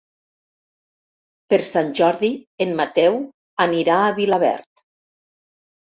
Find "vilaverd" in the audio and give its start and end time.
4.23-4.87